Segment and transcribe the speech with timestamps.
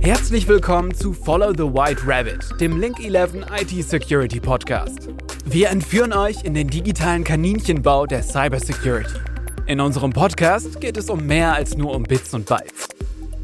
[0.00, 5.08] Herzlich willkommen zu Follow the White Rabbit, dem Link 11 IT Security Podcast.
[5.44, 9.18] Wir entführen euch in den digitalen Kaninchenbau der Cybersecurity.
[9.66, 12.88] In unserem Podcast geht es um mehr als nur um Bits und Bytes.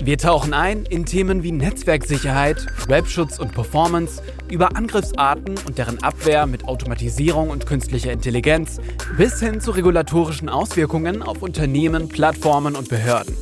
[0.03, 6.47] Wir tauchen ein in Themen wie Netzwerksicherheit, Webschutz und Performance, über Angriffsarten und deren Abwehr
[6.47, 8.81] mit Automatisierung und künstlicher Intelligenz
[9.17, 13.37] bis hin zu regulatorischen Auswirkungen auf Unternehmen, Plattformen und Behörden.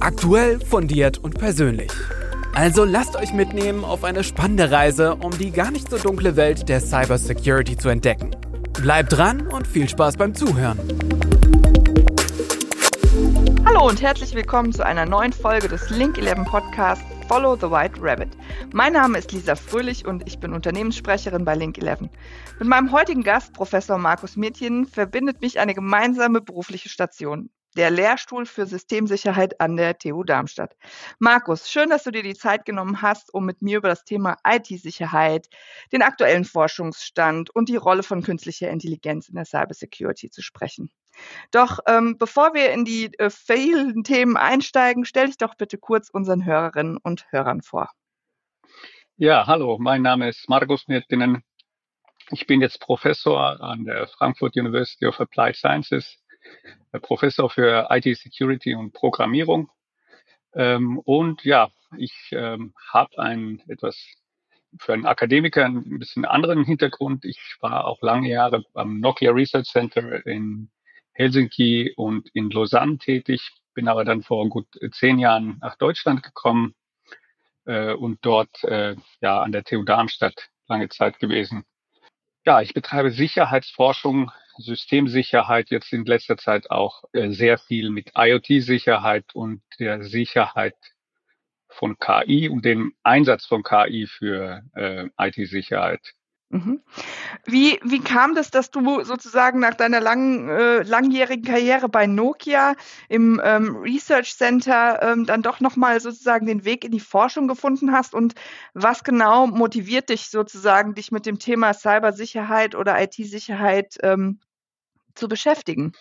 [0.00, 1.90] Aktuell, fundiert und persönlich.
[2.54, 6.68] Also lasst euch mitnehmen auf eine spannende Reise, um die gar nicht so dunkle Welt
[6.68, 8.30] der Cybersecurity zu entdecken.
[8.82, 10.78] Bleibt dran und viel Spaß beim Zuhören.
[13.64, 17.98] Hallo und herzlich willkommen zu einer neuen Folge des Link 11 Podcasts Follow the White
[17.98, 18.36] Rabbit.
[18.74, 22.10] Mein Name ist Lisa Fröhlich und ich bin Unternehmenssprecherin bei Link 11.
[22.58, 28.44] Mit meinem heutigen Gast, Professor Markus Mädchen, verbindet mich eine gemeinsame berufliche Station der Lehrstuhl
[28.44, 30.76] für Systemsicherheit an der TU Darmstadt.
[31.20, 34.36] Markus, schön, dass du dir die Zeit genommen hast, um mit mir über das Thema
[34.46, 35.48] IT-Sicherheit,
[35.90, 40.90] den aktuellen Forschungsstand und die Rolle von künstlicher Intelligenz in der Cybersecurity zu sprechen.
[41.50, 46.10] Doch ähm, bevor wir in die äh, vielen Themen einsteigen, stell dich doch bitte kurz
[46.10, 47.90] unseren Hörerinnen und Hörern vor.
[49.16, 51.42] Ja, hallo, mein Name ist Markus Mirtinen.
[52.30, 56.18] Ich bin jetzt Professor an der Frankfurt University of Applied Sciences
[57.00, 59.70] Professor für IT Security und Programmierung.
[60.54, 63.96] Ähm, und ja, ich ähm, habe ein etwas
[64.78, 67.24] für einen Akademiker ein bisschen anderen Hintergrund.
[67.24, 70.70] Ich war auch lange Jahre am Nokia Research Center in
[71.12, 76.74] Helsinki und in Lausanne tätig, bin aber dann vor gut zehn Jahren nach Deutschland gekommen
[77.64, 81.64] äh, und dort äh, ja an der TU Darmstadt lange Zeit gewesen.
[82.44, 89.34] Ja, ich betreibe Sicherheitsforschung Systemsicherheit jetzt in letzter Zeit auch äh, sehr viel mit IoT-Sicherheit
[89.34, 90.76] und der Sicherheit
[91.68, 96.14] von KI und dem Einsatz von KI für äh, IT-Sicherheit.
[96.52, 96.82] Mhm.
[97.46, 102.74] Wie, wie kam das, dass du sozusagen nach deiner langen, äh, langjährigen Karriere bei Nokia
[103.08, 107.92] im ähm, Research Center ähm, dann doch nochmal sozusagen den Weg in die Forschung gefunden
[107.92, 108.14] hast?
[108.14, 108.34] Und
[108.74, 114.38] was genau motiviert dich sozusagen, dich mit dem Thema Cybersicherheit oder IT-Sicherheit ähm,
[115.14, 115.94] zu beschäftigen?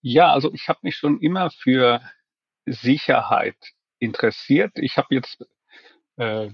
[0.00, 2.00] Ja, also ich habe mich schon immer für
[2.66, 3.56] Sicherheit
[4.00, 4.72] interessiert.
[4.74, 5.44] Ich habe jetzt
[6.16, 6.48] äh,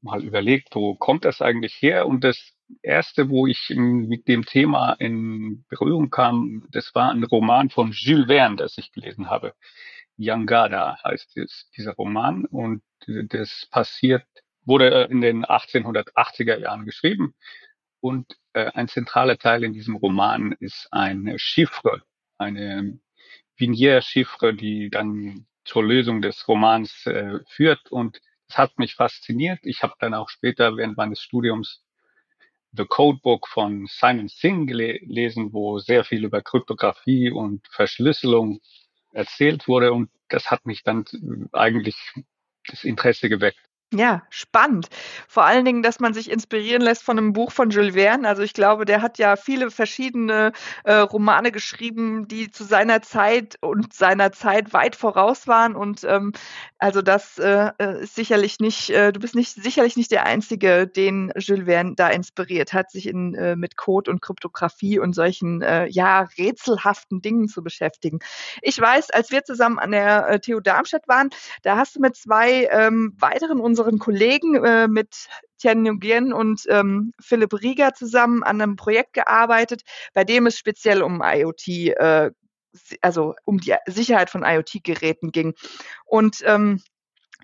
[0.00, 2.06] mal überlegt, wo kommt das eigentlich her?
[2.06, 7.70] Und das erste, wo ich mit dem Thema in Berührung kam, das war ein Roman
[7.70, 9.54] von Jules Verne, das ich gelesen habe.
[10.16, 12.44] Yangada heißt es, dieser Roman.
[12.46, 14.26] Und das passiert,
[14.64, 17.34] wurde in den 1880er Jahren geschrieben.
[18.00, 22.02] Und äh, ein zentraler Teil in diesem Roman ist eine Chiffre,
[22.38, 22.98] eine
[23.56, 27.92] Vignier-Chiffre, die dann zur Lösung des Romans äh, führt.
[27.92, 28.20] Und
[28.52, 29.60] es hat mich fasziniert.
[29.62, 31.82] Ich habe dann auch später während meines Studiums
[32.72, 38.60] The Codebook von Simon Singh gelesen, wo sehr viel über Kryptographie und Verschlüsselung
[39.12, 39.92] erzählt wurde.
[39.92, 41.04] Und das hat mich dann
[41.52, 41.96] eigentlich
[42.66, 43.60] das Interesse geweckt.
[43.94, 44.88] Ja, spannend.
[45.28, 48.26] Vor allen Dingen, dass man sich inspirieren lässt von einem Buch von Jules Verne.
[48.26, 50.52] Also ich glaube, der hat ja viele verschiedene
[50.84, 55.76] äh, Romane geschrieben, die zu seiner Zeit und seiner Zeit weit voraus waren.
[55.76, 56.32] Und ähm,
[56.78, 60.86] also das äh, äh ist sicherlich nicht, äh, du bist nicht sicherlich nicht der Einzige,
[60.86, 65.60] den Jules Verne da inspiriert hat, sich in, äh, mit Code und Kryptographie und solchen
[65.60, 68.20] äh, ja rätselhaften Dingen zu beschäftigen.
[68.62, 71.28] Ich weiß, als wir zusammen an der äh, TU Darmstadt waren,
[71.62, 75.28] da hast du mit zwei ähm, weiteren unserer unseren Kollegen äh, mit
[75.58, 79.82] Tian Nguyen und ähm, Philipp Rieger zusammen an einem Projekt gearbeitet,
[80.14, 82.30] bei dem es speziell um IoT, äh,
[83.00, 85.54] also um die Sicherheit von IoT-Geräten ging.
[86.04, 86.80] Und ähm,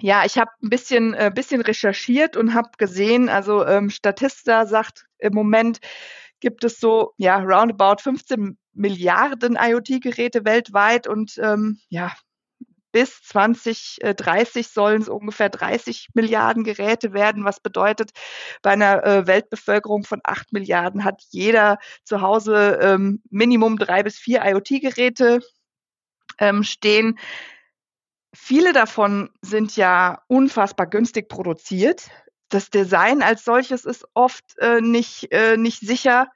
[0.01, 5.07] ja, ich habe ein bisschen, äh, bisschen recherchiert und habe gesehen, also ähm, Statista sagt
[5.19, 5.79] im Moment
[6.41, 12.13] gibt es so ja roundabout 15 Milliarden IoT-Geräte weltweit und ähm, ja
[12.93, 18.13] bis 2030 sollen es ungefähr 30 Milliarden Geräte werden, was bedeutet,
[18.63, 24.17] bei einer äh, Weltbevölkerung von 8 Milliarden hat jeder zu Hause ähm, Minimum drei bis
[24.17, 25.41] vier IoT-Geräte
[26.39, 27.19] ähm, stehen.
[28.35, 32.11] Viele davon sind ja unfassbar günstig produziert.
[32.49, 36.29] Das Design als solches ist oft äh, nicht, äh, nicht sicher.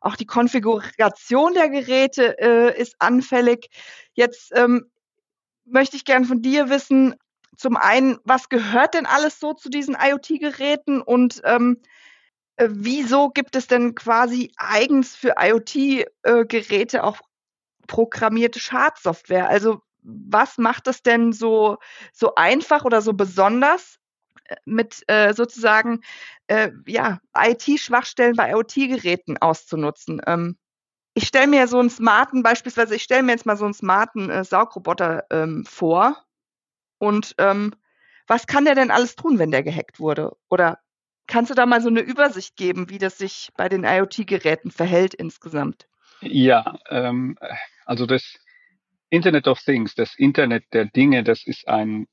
[0.00, 3.70] Auch die Konfiguration der Geräte äh, ist anfällig.
[4.12, 4.90] Jetzt ähm,
[5.64, 7.14] möchte ich gern von dir wissen,
[7.56, 11.80] zum einen, was gehört denn alles so zu diesen IoT-Geräten und ähm,
[12.56, 17.20] äh, wieso gibt es denn quasi eigens für IoT-Geräte äh, auch
[17.86, 19.48] programmierte Schadsoftware.
[19.48, 21.78] Also was macht es denn so,
[22.12, 23.98] so einfach oder so besonders,
[24.44, 26.00] äh, mit äh, sozusagen
[26.46, 30.20] äh, ja, IT-Schwachstellen bei IoT-Geräten auszunutzen?
[30.26, 30.58] Ähm,
[31.14, 34.30] ich stelle mir so einen smarten, beispielsweise, ich stelle mir jetzt mal so einen smarten
[34.30, 36.24] äh, Saugroboter ähm, vor.
[36.98, 37.74] Und ähm,
[38.26, 40.36] was kann der denn alles tun, wenn der gehackt wurde?
[40.50, 40.80] Oder
[41.26, 45.14] kannst du da mal so eine Übersicht geben, wie das sich bei den IoT-Geräten verhält
[45.14, 45.86] insgesamt?
[46.20, 47.38] Ja, ähm,
[47.84, 48.38] also das
[49.08, 52.08] Internet of Things, das Internet der Dinge, das ist ein,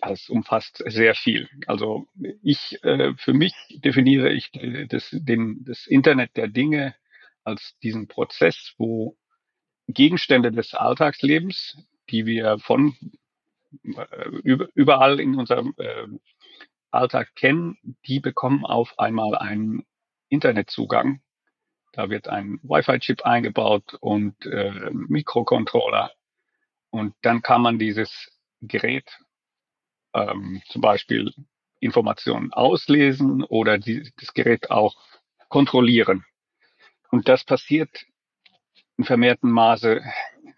[0.00, 1.48] das umfasst sehr viel.
[1.66, 2.06] Also
[2.42, 4.50] ich, äh, für mich definiere ich
[4.88, 6.94] das, den, das Internet der Dinge
[7.48, 9.16] als diesen Prozess, wo
[9.88, 11.78] Gegenstände des Alltagslebens,
[12.10, 12.94] die wir von
[13.82, 14.28] äh,
[14.74, 16.06] überall in unserem äh,
[16.90, 19.84] Alltag kennen, die bekommen auf einmal einen
[20.28, 21.22] Internetzugang.
[21.92, 26.12] Da wird ein Wi-Fi-Chip eingebaut und äh, Mikrocontroller.
[26.90, 28.30] Und dann kann man dieses
[28.60, 29.18] Gerät
[30.14, 31.32] ähm, zum Beispiel
[31.80, 34.96] Informationen auslesen oder die, das Gerät auch
[35.48, 36.24] kontrollieren.
[37.10, 38.06] Und das passiert
[38.96, 40.02] in vermehrten Maße.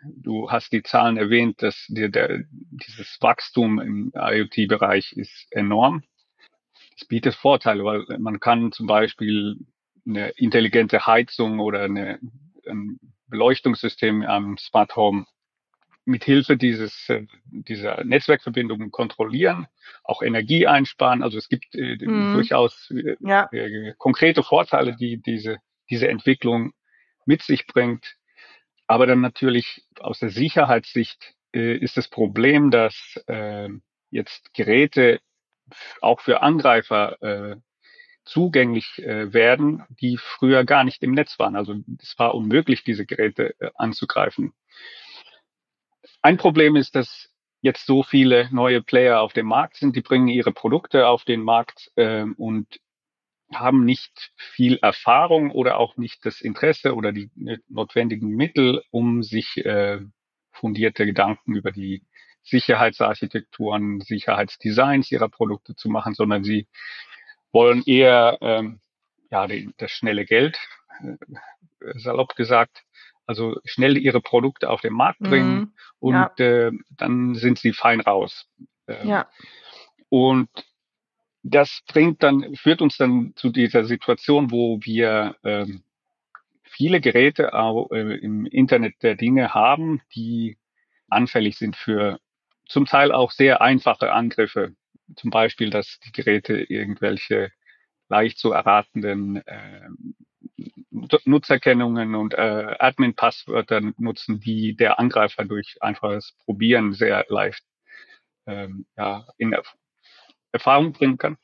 [0.05, 6.02] Du hast die Zahlen erwähnt, dass dir der, dieses Wachstum im IoT-Bereich ist enorm.
[6.97, 9.56] Es bietet Vorteile, weil man kann zum Beispiel
[10.06, 12.19] eine intelligente Heizung oder eine,
[12.67, 12.99] ein
[13.29, 15.26] Beleuchtungssystem am Smart Home
[16.05, 19.67] mit Hilfe dieses, äh, dieser Netzwerkverbindungen kontrollieren,
[20.02, 21.23] auch Energie einsparen.
[21.23, 22.35] Also es gibt äh, mhm.
[22.35, 23.49] durchaus äh, ja.
[23.52, 25.58] äh, konkrete Vorteile, die diese
[25.91, 26.73] diese Entwicklung
[27.27, 28.17] mit sich bringt.
[28.87, 33.69] Aber dann natürlich aus der Sicherheitssicht äh, ist das Problem, dass äh,
[34.11, 35.21] jetzt Geräte
[36.01, 37.57] auch für Angreifer äh,
[38.25, 41.57] zugänglich äh, werden, die früher gar nicht im Netz waren.
[41.57, 44.53] Also es war unmöglich, diese Geräte äh, anzugreifen.
[46.23, 47.31] Ein Problem ist, dass
[47.63, 51.43] jetzt so viele neue Player auf dem Markt sind, die bringen ihre Produkte auf den
[51.43, 52.81] Markt äh, und
[53.52, 57.31] haben nicht viel Erfahrung oder auch nicht das Interesse oder die
[57.69, 60.00] notwendigen Mittel, um sich äh,
[60.52, 62.05] fundierte Gedanken über die
[62.43, 66.69] Sicherheitsarchitekturen, Sicherheitsdesigns ihrer Produkte zu machen, sondern sie
[67.52, 68.81] wollen eher ähm,
[69.31, 70.58] ja die, das schnelle Geld,
[71.00, 71.17] äh,
[71.99, 72.85] salopp gesagt,
[73.26, 76.32] also schnell ihre Produkte auf den Markt bringen mm, und ja.
[76.38, 78.49] äh, dann sind sie fein raus.
[78.88, 79.29] Ähm, ja.
[80.08, 80.49] Und
[81.43, 85.83] das bringt dann, führt uns dann zu dieser Situation, wo wir ähm,
[86.65, 90.59] viele Geräte auch, äh, im Internet der Dinge haben, die
[91.09, 92.19] anfällig sind für
[92.67, 94.75] zum Teil auch sehr einfache Angriffe.
[95.17, 97.51] Zum Beispiel, dass die Geräte irgendwelche
[98.09, 99.89] leicht zu erratenden äh,
[101.25, 107.65] Nutzerkennungen und äh, Admin-Passwörter nutzen, die der Angreifer durch einfaches Probieren sehr leicht
[108.47, 109.55] ähm, ja, in
[110.52, 111.37] Erfahrung bringen kann.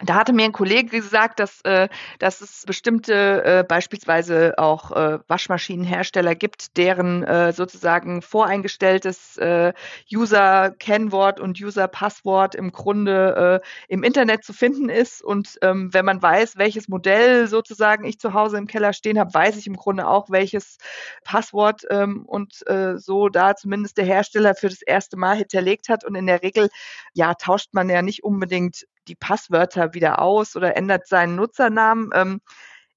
[0.00, 5.18] Da hatte mir ein Kollege gesagt, dass, äh, dass es bestimmte äh, beispielsweise auch äh,
[5.28, 9.72] Waschmaschinenhersteller gibt, deren äh, sozusagen voreingestelltes äh,
[10.12, 15.22] User-Kennwort und User-Passwort im Grunde äh, im Internet zu finden ist.
[15.22, 19.32] Und ähm, wenn man weiß, welches Modell sozusagen ich zu Hause im Keller stehen habe,
[19.32, 20.78] weiß ich im Grunde auch, welches
[21.22, 26.04] Passwort ähm, und äh, so da zumindest der Hersteller für das erste Mal hinterlegt hat.
[26.04, 26.70] Und in der Regel,
[27.12, 32.10] ja, tauscht man ja nicht unbedingt die Passwörter wieder aus oder ändert seinen Nutzernamen.
[32.14, 32.40] Ähm,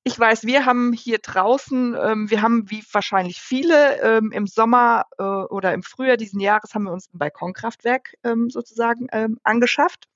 [0.03, 5.05] ich weiß, wir haben hier draußen, ähm, wir haben wie wahrscheinlich viele ähm, im Sommer
[5.17, 10.07] äh, oder im Frühjahr diesen Jahres haben wir uns ein Balkonkraftwerk ähm, sozusagen ähm, angeschafft.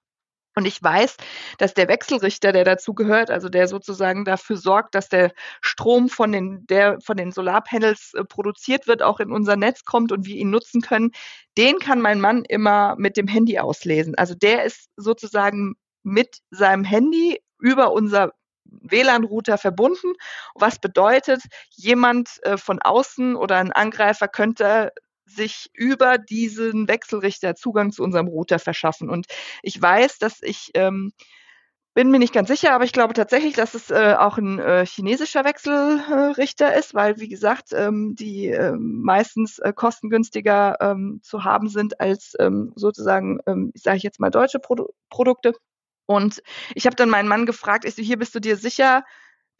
[0.59, 1.15] Und ich weiß,
[1.57, 6.33] dass der Wechselrichter, der dazu gehört, also der sozusagen dafür sorgt, dass der Strom von
[6.33, 10.35] den, der von den Solarpanels äh, produziert wird, auch in unser Netz kommt und wir
[10.35, 11.11] ihn nutzen können,
[11.57, 14.15] den kann mein Mann immer mit dem Handy auslesen.
[14.15, 18.33] Also der ist sozusagen mit seinem Handy über unser
[18.65, 20.11] WLAN-Router verbunden,
[20.55, 24.91] was bedeutet, jemand äh, von außen oder ein Angreifer könnte
[25.29, 29.09] sich über diesen Wechselrichter Zugang zu unserem Router verschaffen.
[29.09, 29.27] Und
[29.63, 31.11] ich weiß, dass ich ähm,
[31.95, 34.85] bin mir nicht ganz sicher, aber ich glaube tatsächlich, dass es äh, auch ein äh,
[34.85, 41.99] chinesischer Wechselrichter ist, weil, wie gesagt, ähm, die äh, meistens kostengünstiger ähm, zu haben sind
[41.99, 45.53] als ähm, sozusagen, ähm, sage ich jetzt mal, deutsche Produ Produkte.
[46.05, 46.41] Und
[46.73, 49.03] ich habe dann meinen Mann gefragt, ich so, hier bist du dir sicher,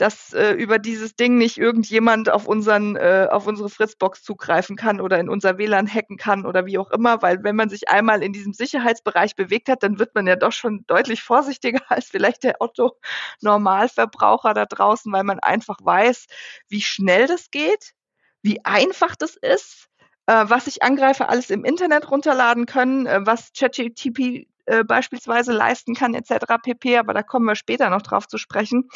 [0.01, 5.01] dass äh, über dieses Ding nicht irgendjemand auf unseren äh, auf unsere Fritzbox zugreifen kann
[5.01, 8.23] oder in unser WLAN hacken kann oder wie auch immer, weil wenn man sich einmal
[8.23, 12.43] in diesem Sicherheitsbereich bewegt hat, dann wird man ja doch schon deutlich vorsichtiger als vielleicht
[12.43, 12.97] der Otto
[13.41, 16.27] Normalverbraucher da draußen, weil man einfach weiß,
[16.69, 17.93] wie schnell das geht,
[18.41, 19.89] wie einfach das ist,
[20.27, 25.95] äh, was sich Angreifer alles im Internet runterladen können, äh, was ChatGTP äh, beispielsweise leisten
[25.95, 26.45] kann, etc.
[26.63, 26.97] pp.
[26.97, 28.89] Aber da kommen wir später noch drauf zu sprechen.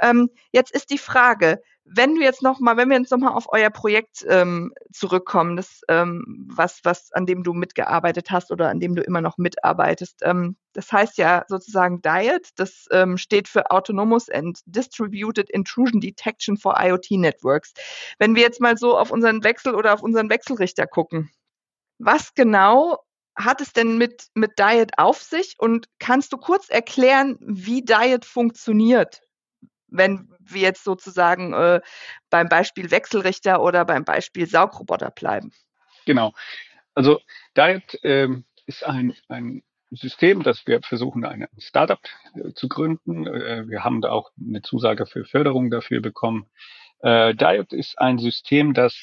[0.00, 3.46] Ähm, jetzt ist die Frage, wenn du jetzt noch wenn wir jetzt noch mal auf
[3.52, 8.80] euer Projekt ähm, zurückkommen, das ähm, was was an dem du mitgearbeitet hast oder an
[8.80, 13.70] dem du immer noch mitarbeitest, ähm, das heißt ja sozusagen DIET, das ähm, steht für
[13.70, 17.74] Autonomous and Distributed Intrusion Detection for IoT Networks.
[18.18, 21.30] Wenn wir jetzt mal so auf unseren Wechsel oder auf unseren Wechselrichter gucken,
[21.98, 22.98] was genau
[23.36, 28.24] hat es denn mit, mit Diet auf sich und kannst du kurz erklären, wie Diet
[28.24, 29.20] funktioniert?
[29.94, 31.80] wenn wir jetzt sozusagen äh,
[32.30, 35.52] beim Beispiel Wechselrichter oder beim Beispiel Saugroboter bleiben.
[36.04, 36.32] Genau.
[36.94, 37.20] Also
[37.56, 42.00] Diet ähm, ist ein, ein System, das wir versuchen, ein Startup
[42.34, 43.26] äh, zu gründen.
[43.26, 46.46] Äh, wir haben da auch eine Zusage für Förderung dafür bekommen.
[47.00, 48.96] Äh, Diet ist ein System, das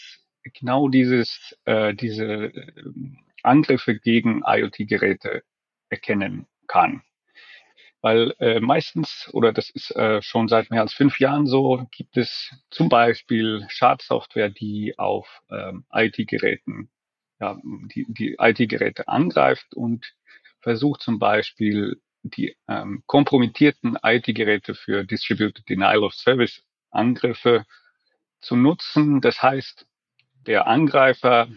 [0.43, 2.71] genau dieses, äh, diese äh,
[3.43, 5.43] Angriffe gegen IoT-Geräte
[5.89, 7.03] erkennen kann.
[8.01, 12.17] Weil äh, meistens, oder das ist äh, schon seit mehr als fünf Jahren so, gibt
[12.17, 16.89] es zum Beispiel Schadsoftware, die auf ähm, IT-Geräten,
[17.39, 20.13] ja, die, die IT-Geräte angreift und
[20.61, 27.65] versucht zum Beispiel die ähm, kompromittierten IT-Geräte für Distributed Denial of Service Angriffe
[28.39, 29.21] zu nutzen.
[29.21, 29.85] Das heißt,
[30.47, 31.49] der Angreifer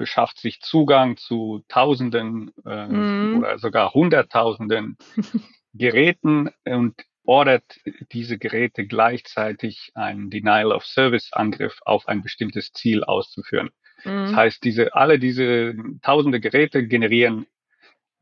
[0.00, 3.38] beschafft sich Zugang zu Tausenden äh, mm.
[3.38, 4.96] oder sogar Hunderttausenden
[5.74, 6.94] Geräten und
[7.26, 7.78] ordert
[8.10, 13.68] diese Geräte gleichzeitig einen Denial of Service Angriff auf ein bestimmtes Ziel auszuführen.
[14.04, 14.24] Mhm.
[14.24, 17.46] Das heißt, diese, alle diese tausende Geräte generieren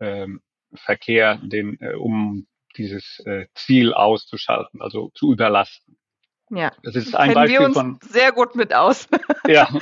[0.00, 0.40] ähm,
[0.74, 5.96] Verkehr, den, äh, um dieses äh, Ziel auszuschalten, also zu überlasten.
[6.50, 9.06] Ja, das ist ein Beispiel wir uns von sehr gut mit aus.
[9.46, 9.68] Ja.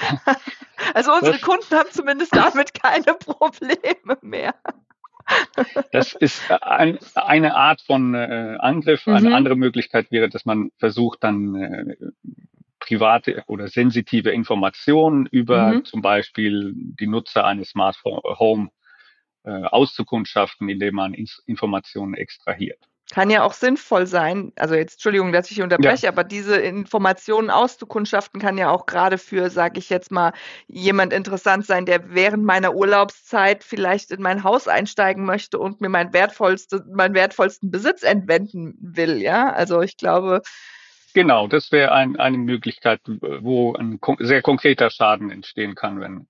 [0.96, 4.54] Also unsere das, Kunden haben zumindest damit keine Probleme mehr.
[5.92, 9.06] Das ist ein, eine Art von äh, Angriff.
[9.06, 9.34] Eine mhm.
[9.34, 11.96] andere Möglichkeit wäre, dass man versucht, dann äh,
[12.78, 15.84] private oder sensitive Informationen über mhm.
[15.84, 18.70] zum Beispiel die Nutzer eines Smart Home
[19.44, 21.12] äh, auszukundschaften, indem man
[21.44, 22.80] Informationen extrahiert.
[23.12, 24.52] Kann ja auch sinnvoll sein.
[24.56, 26.10] Also jetzt, Entschuldigung, dass ich unterbreche, ja.
[26.10, 30.32] aber diese Informationen auszukundschaften kann ja auch gerade für, sage ich jetzt mal,
[30.66, 35.88] jemand interessant sein, der während meiner Urlaubszeit vielleicht in mein Haus einsteigen möchte und mir
[35.88, 39.22] mein wertvollste, meinen wertvollsten Besitz entwenden will.
[39.22, 40.42] Ja, also ich glaube.
[41.14, 46.26] Genau, das wäre ein, eine Möglichkeit, wo ein sehr konkreter Schaden entstehen kann, wenn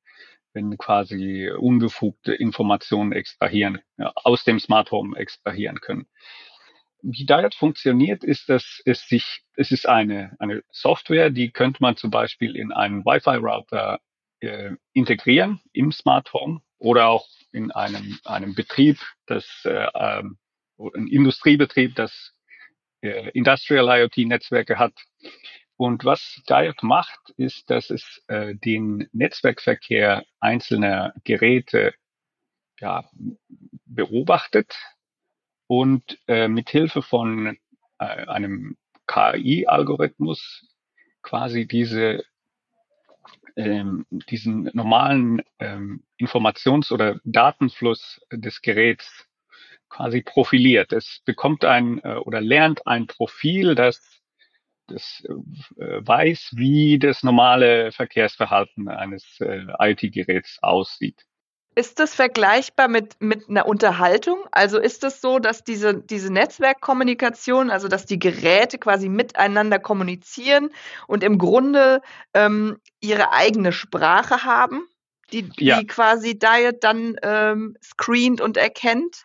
[0.52, 6.06] wenn quasi unbefugte Informationen extrahieren, ja, aus dem Smart Home extrahieren können
[7.02, 11.96] wie Diet funktioniert, ist, dass es sich, es ist eine, eine Software, die könnte man
[11.96, 14.00] zum Beispiel in einen Wi-Fi-Router
[14.40, 20.38] äh, integrieren im Smart Home oder auch in einem, einem Betrieb, das, äh, ähm,
[20.78, 22.34] ein Industriebetrieb, das
[23.02, 24.94] äh, Industrial IoT-Netzwerke hat.
[25.76, 31.94] Und was Diet macht, ist, dass es äh, den Netzwerkverkehr einzelner Geräte
[32.80, 33.08] ja,
[33.84, 34.74] beobachtet
[35.66, 37.58] und äh, mit Hilfe von
[37.99, 40.66] äh, einem KI-Algorithmus
[41.23, 42.25] quasi diese
[43.56, 49.26] ähm, diesen normalen ähm, Informations- oder Datenfluss des Geräts
[49.88, 50.92] quasi profiliert.
[50.92, 54.16] Es bekommt ein äh, oder lernt ein Profil, das
[54.88, 61.25] das äh, weiß, wie das normale Verkehrsverhalten eines äh, IT-Geräts aussieht.
[61.78, 64.38] Ist das vergleichbar mit, mit einer Unterhaltung?
[64.50, 69.78] Also ist es das so, dass diese, diese Netzwerkkommunikation, also dass die Geräte quasi miteinander
[69.78, 70.71] kommunizieren
[71.06, 72.00] und im Grunde
[72.33, 74.88] ähm, ihre eigene Sprache haben,
[75.33, 75.78] die, ja.
[75.78, 79.25] die quasi Diet dann ähm, screent und erkennt?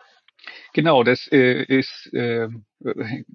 [0.74, 2.50] Genau, das äh, ist äh,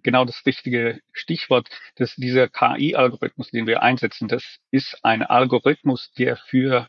[0.03, 1.71] genau das richtige Stichwort.
[1.95, 6.87] Dass dieser KI-Algorithmus, den wir einsetzen, das ist ein Algorithmus, der für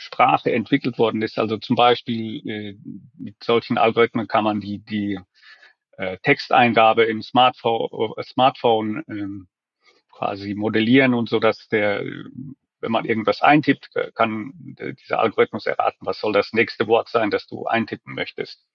[0.00, 1.38] Sprache entwickelt worden ist.
[1.38, 2.76] Also zum Beispiel äh,
[3.18, 5.20] mit solchen Algorithmen kann man die, die
[5.98, 9.48] äh, Texteingabe im Smartphone, äh, Smartphone ähm,
[10.10, 12.02] quasi modellieren und so, dass der,
[12.80, 14.52] wenn man irgendwas eintippt, äh, kann
[14.98, 18.66] dieser Algorithmus erraten, was soll das nächste Wort sein, das du eintippen möchtest.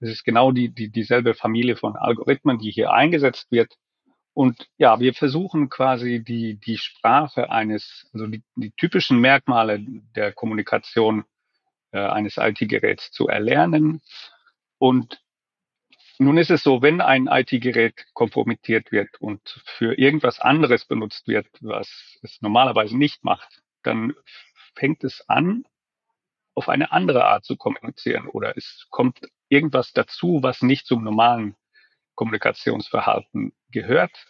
[0.00, 3.74] Das ist genau die, die, dieselbe Familie von Algorithmen, die hier eingesetzt wird.
[4.38, 9.80] Und ja, wir versuchen quasi die, die Sprache eines, also die, die typischen Merkmale
[10.14, 11.24] der Kommunikation
[11.90, 14.00] äh, eines IT-Geräts zu erlernen.
[14.78, 15.20] Und
[16.20, 21.48] nun ist es so, wenn ein IT-Gerät kompromittiert wird und für irgendwas anderes benutzt wird,
[21.60, 24.14] was es normalerweise nicht macht, dann
[24.76, 25.64] fängt es an,
[26.54, 29.18] auf eine andere Art zu kommunizieren oder es kommt
[29.48, 31.56] irgendwas dazu, was nicht zum normalen
[32.18, 34.26] Kommunikationsverhalten gehört.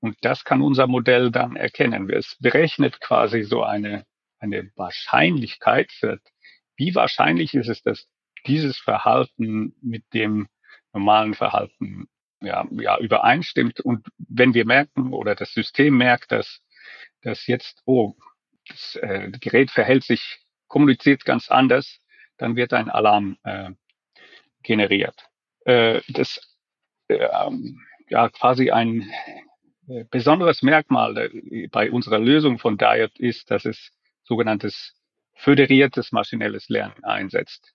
[0.00, 2.10] Und das kann unser Modell dann erkennen.
[2.10, 4.04] Es berechnet quasi so eine,
[4.38, 5.90] eine Wahrscheinlichkeit,
[6.76, 8.06] wie wahrscheinlich ist es, dass
[8.46, 10.48] dieses Verhalten mit dem
[10.92, 12.08] normalen Verhalten
[12.42, 13.80] ja, ja, übereinstimmt.
[13.80, 16.60] Und wenn wir merken oder das System merkt, dass,
[17.22, 18.16] dass jetzt, oh,
[18.68, 22.00] das äh, Gerät verhält sich, kommuniziert ganz anders,
[22.36, 23.70] dann wird ein Alarm äh,
[24.62, 25.26] generiert.
[25.64, 26.47] Äh, das
[27.08, 29.10] ja quasi ein
[29.88, 33.90] äh, besonderes Merkmal äh, bei unserer Lösung von Diet ist, dass es
[34.24, 34.94] sogenanntes
[35.34, 37.72] föderiertes maschinelles Lernen einsetzt.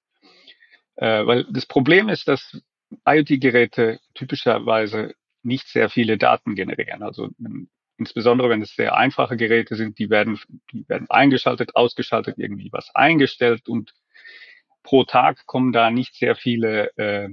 [0.96, 2.62] Äh, weil das Problem ist, dass
[3.08, 7.02] IoT-Geräte typischerweise nicht sehr viele Daten generieren.
[7.02, 10.40] Also ähm, insbesondere wenn es sehr einfache Geräte sind, die werden,
[10.72, 13.94] die werden eingeschaltet, ausgeschaltet, irgendwie was eingestellt und
[14.84, 17.30] pro Tag kommen da nicht sehr viele äh,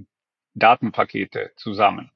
[0.54, 2.10] Datenpakete zusammen.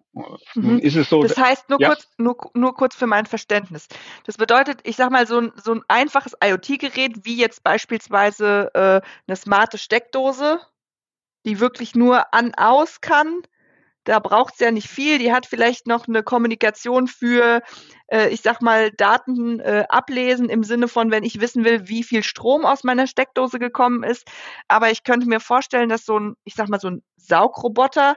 [0.55, 0.79] Mhm.
[0.79, 1.88] Ist es so, das heißt, nur, ja.
[1.88, 3.88] kurz, nur, nur kurz für mein Verständnis.
[4.25, 9.00] Das bedeutet, ich sag mal, so ein, so ein einfaches IoT-Gerät, wie jetzt beispielsweise äh,
[9.26, 10.61] eine smarte Steckdose,
[11.45, 13.43] die wirklich nur an-aus kann.
[14.04, 15.18] Da braucht es ja nicht viel.
[15.18, 17.62] Die hat vielleicht noch eine Kommunikation für,
[18.08, 22.04] äh, ich sag mal, Daten äh, ablesen im Sinne von, wenn ich wissen will, wie
[22.04, 24.26] viel Strom aus meiner Steckdose gekommen ist.
[24.68, 28.16] Aber ich könnte mir vorstellen, dass so ein, ich sag mal, so ein Saugroboter,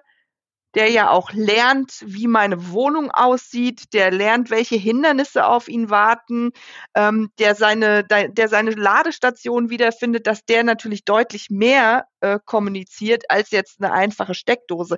[0.76, 6.52] der ja auch lernt, wie meine Wohnung aussieht, der lernt, welche Hindernisse auf ihn warten,
[6.94, 13.52] ähm, der seine, der seine Ladestation wiederfindet, dass der natürlich deutlich mehr äh, kommuniziert als
[13.52, 14.98] jetzt eine einfache Steckdose.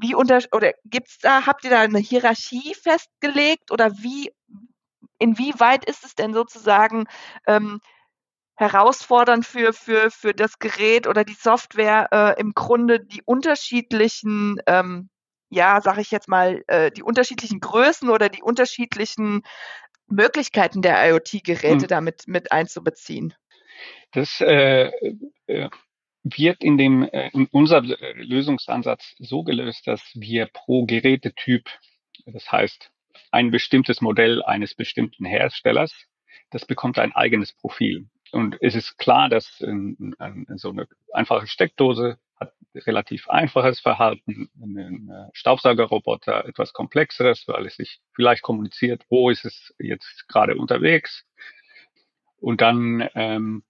[0.00, 4.32] Wie unter oder gibt's da, habt ihr da eine Hierarchie festgelegt oder wie,
[5.18, 7.04] inwieweit ist es denn sozusagen
[7.46, 7.80] ähm,
[8.56, 15.08] herausfordernd für, für, für das Gerät oder die Software äh, im Grunde die unterschiedlichen, ähm,
[15.48, 19.42] ja, sag ich jetzt mal, äh, die unterschiedlichen Größen oder die unterschiedlichen
[20.06, 21.88] Möglichkeiten der IoT-Geräte hm.
[21.88, 23.34] damit mit einzubeziehen.
[24.12, 24.90] Das äh,
[25.46, 25.70] äh,
[26.22, 31.68] wird in dem äh, in unserem Lösungsansatz so gelöst, dass wir pro Gerätetyp,
[32.26, 32.90] das heißt
[33.30, 35.92] ein bestimmtes Modell eines bestimmten Herstellers,
[36.50, 38.08] das bekommt ein eigenes Profil.
[38.32, 44.50] Und es ist klar, dass in, in, so eine einfache Steckdose hat relativ einfaches Verhalten,
[44.60, 51.24] ein Staubsaugerroboter etwas komplexeres, weil es sich vielleicht kommuniziert, wo ist es jetzt gerade unterwegs.
[52.38, 53.64] Und dann ähm,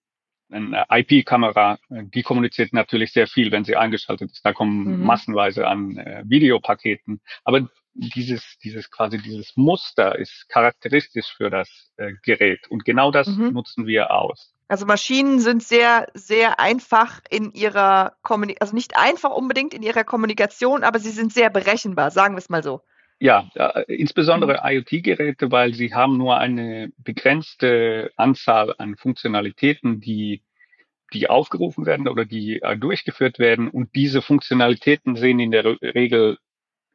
[0.50, 4.44] eine IP-Kamera, die kommuniziert natürlich sehr viel, wenn sie eingeschaltet ist.
[4.44, 5.04] Da kommen mhm.
[5.04, 7.20] massenweise an äh, Videopaketen.
[7.44, 12.68] Aber dieses, dieses quasi dieses Muster ist charakteristisch für das äh, Gerät.
[12.68, 13.52] Und genau das mhm.
[13.52, 14.54] nutzen wir aus.
[14.68, 20.04] Also Maschinen sind sehr, sehr einfach in ihrer Kommunikation, also nicht einfach unbedingt in ihrer
[20.04, 22.80] Kommunikation, aber sie sind sehr berechenbar, sagen wir es mal so.
[23.20, 24.60] Ja, äh, insbesondere.
[24.64, 30.42] IoT-Geräte, weil sie haben nur eine begrenzte Anzahl an Funktionalitäten, die,
[31.12, 33.68] die aufgerufen werden oder die äh, durchgeführt werden.
[33.68, 36.38] Und diese Funktionalitäten sehen in der Regel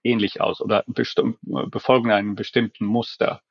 [0.04, 3.42] ähnlich aus oder befolgen einen bestimmten Muster.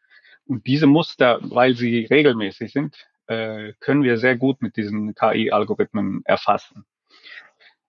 [0.47, 6.23] Und diese Muster, weil sie regelmäßig sind, äh, können wir sehr gut mit diesen KI-Algorithmen
[6.25, 6.85] erfassen.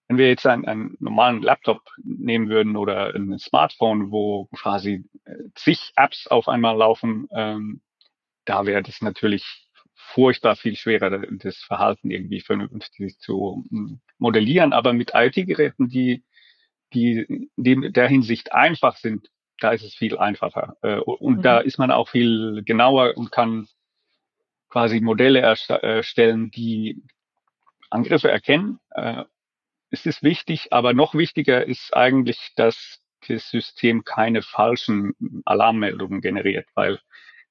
[0.08, 5.36] Wenn wir jetzt einen, einen normalen Laptop nehmen würden oder ein Smartphone, wo quasi äh,
[5.56, 7.82] zig Apps auf einmal laufen, ähm,
[8.46, 14.74] da wäre das natürlich furchtbar viel schwerer, das Verhalten irgendwie vernünftig zu hm, modellieren.
[14.74, 16.24] Aber mit IT-Geräten, die,
[16.94, 17.26] die
[17.58, 20.78] in der Hinsicht einfach sind, da ist es viel einfacher.
[20.82, 21.42] Äh, und mhm.
[21.42, 23.68] da ist man auch viel genauer und kann
[24.70, 27.02] quasi Modelle erstellen, die
[27.90, 29.24] Angriffe erkennen äh,
[29.96, 35.14] es ist wichtig, aber noch wichtiger ist eigentlich, dass das System keine falschen
[35.46, 37.00] Alarmmeldungen generiert, weil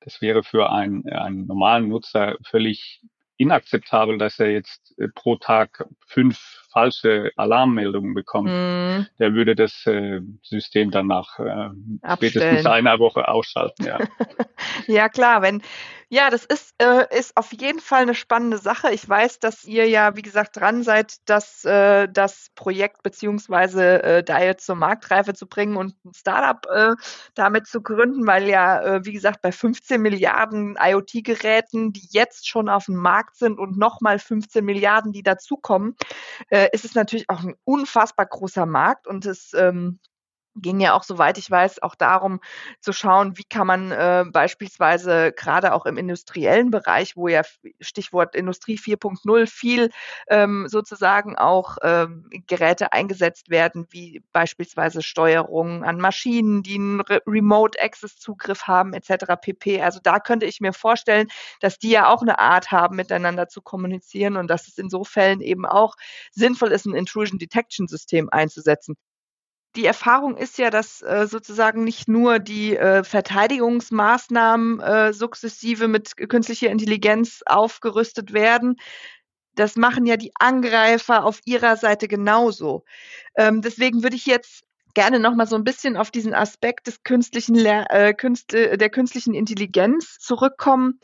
[0.00, 3.00] das wäre für einen, einen normalen Nutzer völlig
[3.36, 6.38] inakzeptabel, dass er jetzt äh, pro Tag fünf
[6.70, 8.50] falsche Alarmmeldungen bekommt.
[8.50, 9.06] Mm.
[9.18, 11.70] Der würde das äh, System dann nach äh,
[12.14, 13.84] spätestens einer Woche ausschalten.
[13.86, 13.98] Ja.
[14.86, 15.62] ja, klar, wenn
[16.14, 18.92] ja, das ist, äh, ist auf jeden Fall eine spannende Sache.
[18.92, 24.22] Ich weiß, dass ihr ja, wie gesagt, dran seid, das, äh, das Projekt beziehungsweise äh,
[24.22, 26.94] Diet zur Marktreife zu bringen und ein Startup äh,
[27.34, 32.68] damit zu gründen, weil ja, äh, wie gesagt, bei 15 Milliarden IoT-Geräten, die jetzt schon
[32.68, 35.96] auf dem Markt sind und nochmal 15 Milliarden, die dazukommen,
[36.48, 39.98] äh, ist es natürlich auch ein unfassbar großer Markt und es ähm,
[40.56, 42.40] ging ja auch, soweit ich weiß, auch darum
[42.80, 47.42] zu schauen, wie kann man äh, beispielsweise gerade auch im industriellen Bereich, wo ja
[47.80, 49.90] Stichwort Industrie 4.0 viel
[50.28, 57.20] ähm, sozusagen auch ähm, Geräte eingesetzt werden, wie beispielsweise Steuerung an Maschinen, die einen Re
[57.26, 59.34] Remote Access Zugriff haben etc.
[59.40, 59.82] pp.
[59.82, 61.28] Also da könnte ich mir vorstellen,
[61.60, 65.04] dass die ja auch eine Art haben, miteinander zu kommunizieren und dass es in so
[65.04, 65.94] Fällen eben auch
[66.32, 68.96] sinnvoll ist, ein Intrusion Detection System einzusetzen
[69.76, 76.16] die Erfahrung ist ja, dass äh, sozusagen nicht nur die äh, Verteidigungsmaßnahmen äh, sukzessive mit
[76.16, 78.76] künstlicher Intelligenz aufgerüstet werden.
[79.54, 82.84] Das machen ja die Angreifer auf ihrer Seite genauso.
[83.36, 87.02] Ähm, deswegen würde ich jetzt gerne noch mal so ein bisschen auf diesen Aspekt des
[87.02, 91.00] künstlichen Lehr äh, Künste, der künstlichen Intelligenz zurückkommen.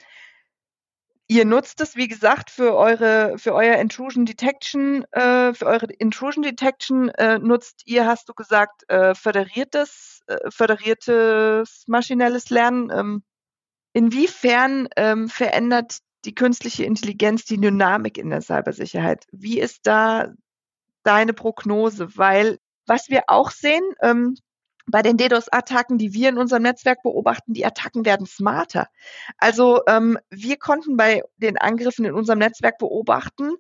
[1.31, 6.43] Ihr nutzt es, wie gesagt, für eure, für euer Intrusion Detection, äh, für eure Intrusion
[6.43, 12.91] Detection äh, nutzt ihr, hast du gesagt, äh, föderiertes, äh, föderiertes maschinelles Lernen.
[12.93, 13.23] Ähm,
[13.93, 19.25] inwiefern ähm, verändert die künstliche Intelligenz die Dynamik in der Cybersicherheit?
[19.31, 20.33] Wie ist da
[21.05, 22.09] deine Prognose?
[22.17, 24.35] Weil was wir auch sehen, ähm,
[24.87, 28.89] bei den DDoS-Attacken, die wir in unserem Netzwerk beobachten, die Attacken werden smarter.
[29.39, 33.53] Also ähm, wir konnten bei den Angriffen in unserem Netzwerk beobachten,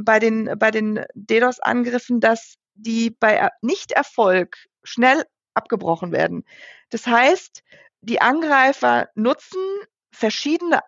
[0.00, 6.44] bei den, bei den DDoS-Angriffen, dass die bei Nichterfolg schnell abgebrochen werden.
[6.90, 7.62] Das heißt,
[8.00, 9.62] die Angreifer nutzen
[10.10, 10.80] verschiedene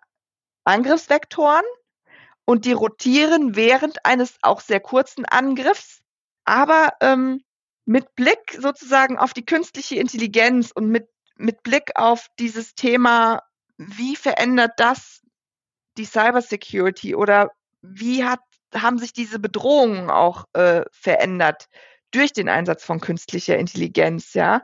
[0.65, 1.65] Angriffsvektoren
[2.45, 6.01] und die rotieren während eines auch sehr kurzen Angriffs.
[6.45, 7.41] Aber ähm,
[7.87, 13.41] mit Blick sozusagen auf die künstliche Intelligenz und mit, mit Blick auf dieses Thema,
[13.77, 15.21] wie verändert das
[15.97, 17.49] die Cybersecurity oder
[17.81, 18.41] wie hat,
[18.75, 21.69] haben sich diese Bedrohungen auch äh, verändert
[22.11, 24.63] durch den Einsatz von künstlicher Intelligenz, ja.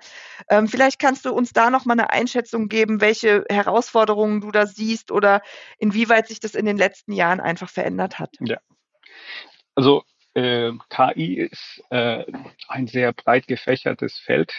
[0.49, 4.65] Ähm, vielleicht kannst du uns da noch mal eine Einschätzung geben, welche Herausforderungen du da
[4.65, 5.41] siehst oder
[5.77, 8.35] inwieweit sich das in den letzten Jahren einfach verändert hat.
[8.41, 8.57] Ja.
[9.75, 10.03] Also
[10.33, 12.25] äh, KI ist äh,
[12.67, 14.53] ein sehr breit gefächertes Feld.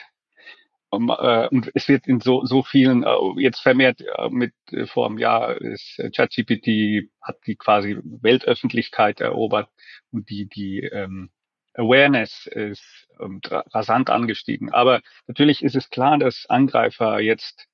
[0.91, 4.87] Um, äh, und es wird in so, so vielen, äh, jetzt vermehrt äh, mit äh,
[4.87, 9.69] vor einem Jahr ist ChatGPT hat die quasi Weltöffentlichkeit erobert
[10.13, 11.31] und die, die ähm,
[11.75, 14.73] Awareness ist ähm, rasant angestiegen.
[14.73, 17.67] Aber natürlich ist es klar, dass Angreifer jetzt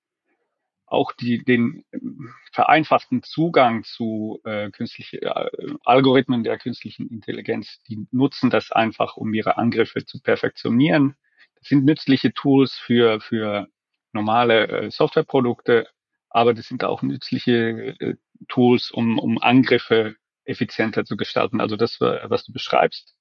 [0.91, 5.51] auch die, den ähm, vereinfachten Zugang zu äh, künstliche äh,
[5.85, 11.17] Algorithmen der künstlichen Intelligenz, die nutzen das einfach, um ihre Angriffe zu perfektionieren.
[11.57, 13.69] Das sind nützliche Tools für, für
[14.13, 15.89] normale äh, Softwareprodukte,
[16.29, 18.17] aber das sind auch nützliche äh,
[18.49, 21.61] Tools, um, um Angriffe effizienter zu gestalten.
[21.61, 23.15] Also das, was du beschreibst,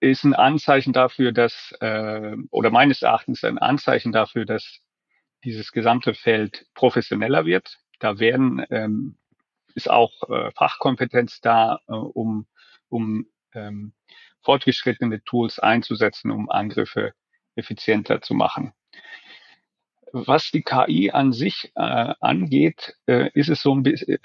[0.00, 4.80] ist ein Anzeichen dafür, dass, äh, oder meines Erachtens ein Anzeichen dafür, dass
[5.44, 7.78] dieses gesamte Feld professioneller wird.
[8.00, 9.16] Da werden ähm,
[9.74, 12.46] ist auch äh, Fachkompetenz da, äh, um,
[12.88, 13.92] um ähm,
[14.42, 17.12] fortgeschrittene Tools einzusetzen, um Angriffe
[17.56, 18.72] effizienter zu machen.
[20.12, 24.18] Was die KI an sich äh, angeht, äh, ist es so ein äh,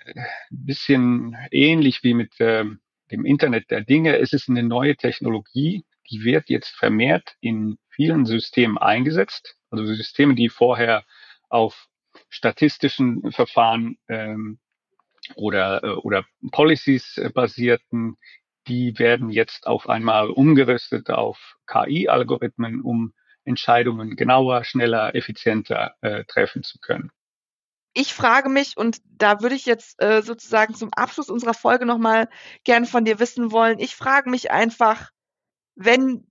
[0.51, 2.65] bisschen ähnlich wie mit äh,
[3.11, 4.17] dem Internet der Dinge.
[4.17, 9.58] Es ist eine neue Technologie, die wird jetzt vermehrt in vielen Systemen eingesetzt.
[9.71, 11.05] Also Systeme, die vorher
[11.49, 11.87] auf
[12.29, 14.59] statistischen Verfahren ähm,
[15.35, 18.17] oder, äh, oder Policies äh, basierten,
[18.67, 26.63] die werden jetzt auf einmal umgerüstet auf KI-Algorithmen, um Entscheidungen genauer, schneller, effizienter äh, treffen
[26.63, 27.11] zu können.
[27.93, 32.29] Ich frage mich, und da würde ich jetzt äh, sozusagen zum Abschluss unserer Folge nochmal
[32.63, 35.09] gern von dir wissen wollen, ich frage mich einfach,
[35.75, 36.28] wenn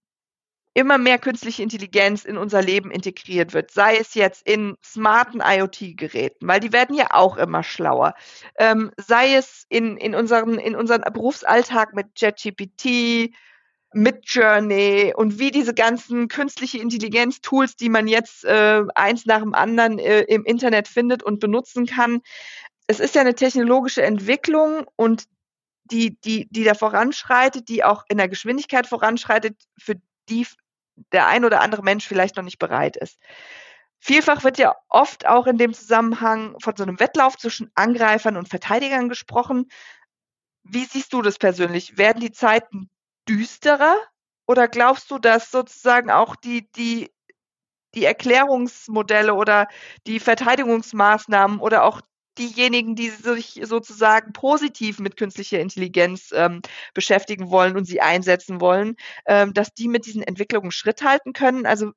[0.75, 6.47] immer mehr künstliche Intelligenz in unser Leben integriert wird, sei es jetzt in smarten IoT-Geräten,
[6.47, 8.15] weil die werden ja auch immer schlauer,
[8.59, 13.35] ähm, sei es in, in, unseren, in unseren Berufsalltag mit ChatGPT,
[13.93, 19.55] mit Journey und wie diese ganzen künstliche Intelligenz-Tools, die man jetzt äh, eins nach dem
[19.55, 22.21] anderen äh, im Internet findet und benutzen kann.
[22.87, 25.25] Es ist ja eine technologische Entwicklung und
[25.91, 29.95] die, die, die da voranschreitet, die auch in der Geschwindigkeit voranschreitet, für
[30.29, 30.47] die
[31.13, 33.19] der ein oder andere Mensch vielleicht noch nicht bereit ist.
[34.01, 38.49] Vielfach wird ja oft auch in dem Zusammenhang von so einem Wettlauf zwischen Angreifern und
[38.49, 39.67] Verteidigern gesprochen.
[40.63, 41.99] Wie siehst du das persönlich?
[41.99, 42.91] Werden die Zeiten
[43.29, 43.97] düsterer
[44.47, 47.11] oder glaubst du, dass sozusagen auch die, die,
[47.95, 49.67] die Erklärungsmodelle oder
[50.07, 52.01] die Verteidigungsmaßnahmen oder auch
[52.39, 56.63] diejenigen, die sich sozusagen positiv mit künstlicher Intelligenz ähm,
[56.95, 58.97] beschäftigen wollen und sie einsetzen wollen,
[59.27, 61.67] ähm, dass die mit diesen Entwicklungen Schritt halten können?
[61.67, 61.93] Also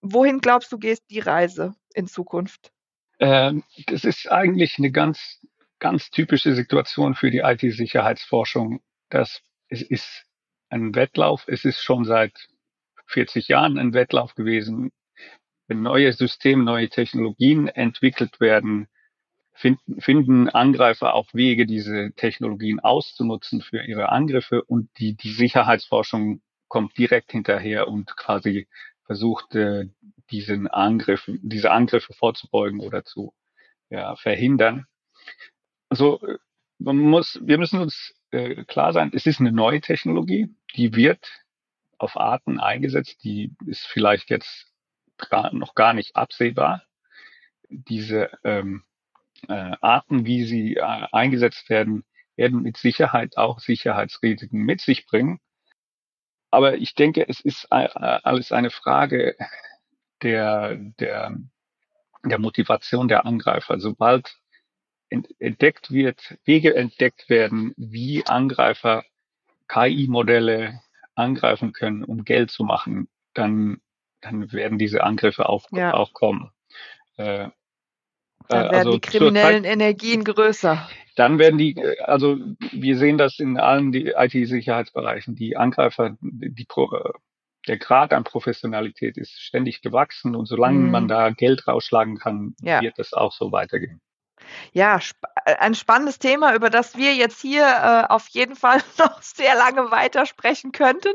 [0.00, 2.72] wohin glaubst du, gehst die Reise in Zukunft?
[3.20, 5.40] Ähm, das ist eigentlich eine ganz,
[5.78, 8.80] ganz typische Situation für die IT-Sicherheitsforschung.
[9.10, 10.24] Das es ist
[10.70, 11.44] ein Wettlauf.
[11.46, 12.48] Es ist schon seit
[13.06, 14.92] 40 Jahren ein Wettlauf gewesen.
[15.66, 18.88] Wenn neue Systeme, neue Technologien entwickelt werden,
[19.58, 26.40] finden, finden Angreifer auch Wege, diese Technologien auszunutzen für ihre Angriffe und die, die Sicherheitsforschung
[26.68, 28.68] kommt direkt hinterher und quasi
[29.04, 29.88] versucht, äh,
[30.30, 33.34] diesen Angriff, diese Angriffe vorzubeugen oder zu
[33.90, 34.86] ja, verhindern.
[35.88, 36.20] Also
[36.78, 41.26] man muss, wir müssen uns äh, klar sein, es ist eine neue Technologie, die wird
[41.96, 44.72] auf Arten eingesetzt, die ist vielleicht jetzt
[45.50, 46.84] noch gar nicht absehbar.
[47.70, 48.84] Diese ähm,
[49.48, 52.04] äh, Arten, wie sie äh, eingesetzt werden,
[52.36, 55.40] werden mit Sicherheit auch Sicherheitsrisiken mit sich bringen.
[56.50, 59.36] Aber ich denke, es ist äh, alles eine Frage
[60.22, 61.36] der, der,
[62.24, 63.78] der Motivation der Angreifer.
[63.80, 64.36] Sobald
[65.10, 69.04] entdeckt wird, Wege entdeckt werden, wie Angreifer
[69.68, 70.80] KI-Modelle
[71.14, 73.80] angreifen können, um Geld zu machen, dann,
[74.20, 75.94] dann werden diese Angriffe auch, ja.
[75.94, 76.52] auch kommen.
[77.16, 77.48] Äh,
[78.48, 80.88] dann äh, werden also die kriminellen Zeit, Energien größer.
[81.16, 82.38] Dann werden die, äh, also
[82.72, 87.10] wir sehen das in allen IT-Sicherheitsbereichen, die Angreifer, die, Pro, äh,
[87.66, 90.90] der Grad an Professionalität ist ständig gewachsen und solange mhm.
[90.90, 92.80] man da Geld rausschlagen kann, ja.
[92.80, 94.00] wird das auch so weitergehen.
[94.72, 99.22] Ja, sp ein spannendes Thema, über das wir jetzt hier äh, auf jeden Fall noch
[99.22, 101.12] sehr lange weitersprechen könnten.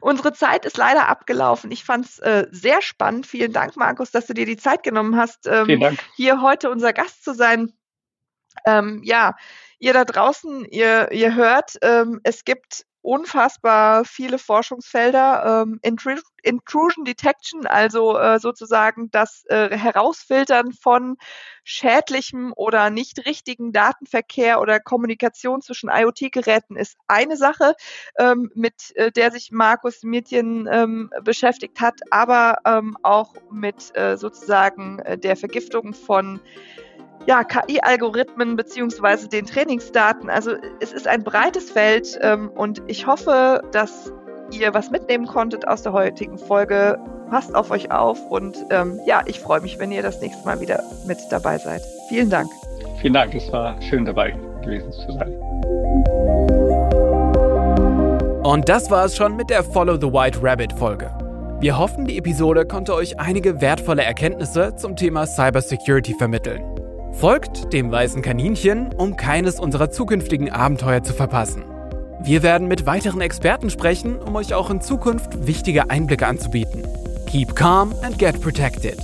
[0.00, 1.70] Unsere Zeit ist leider abgelaufen.
[1.70, 3.26] Ich fand es äh, sehr spannend.
[3.26, 7.24] Vielen Dank, Markus, dass du dir die Zeit genommen hast, ähm, hier heute unser Gast
[7.24, 7.72] zu sein.
[8.64, 9.34] Ähm, ja,
[9.78, 15.62] ihr da draußen, ihr, ihr hört, ähm, es gibt unfassbar viele Forschungsfelder.
[15.62, 15.78] Ähm,
[16.42, 21.16] Intrusion Detection, also äh, sozusagen das äh, Herausfiltern von
[21.62, 27.74] schädlichem oder nicht richtigen Datenverkehr oder Kommunikation zwischen IoT-Geräten ist eine Sache,
[28.18, 34.16] ähm, mit äh, der sich Markus Mietjen ähm, beschäftigt hat, aber ähm, auch mit äh,
[34.16, 36.40] sozusagen äh, der Vergiftung von
[37.26, 40.30] ja, KI-Algorithmen beziehungsweise den Trainingsdaten.
[40.30, 44.12] Also es ist ein breites Feld ähm, und ich hoffe, dass
[44.52, 46.98] ihr was mitnehmen konntet aus der heutigen Folge.
[47.30, 50.60] Passt auf euch auf und ähm, ja, ich freue mich, wenn ihr das nächste Mal
[50.60, 51.82] wieder mit dabei seid.
[52.08, 52.48] Vielen Dank.
[53.00, 54.30] Vielen Dank, es war schön dabei
[54.62, 55.32] gewesen zu sein.
[58.44, 61.10] Und das war es schon mit der Follow the White Rabbit Folge.
[61.58, 66.75] Wir hoffen, die Episode konnte euch einige wertvolle Erkenntnisse zum Thema Cybersecurity vermitteln.
[67.18, 71.64] Folgt dem weißen Kaninchen, um keines unserer zukünftigen Abenteuer zu verpassen.
[72.22, 76.86] Wir werden mit weiteren Experten sprechen, um euch auch in Zukunft wichtige Einblicke anzubieten.
[77.26, 78.98] Keep calm and get protected.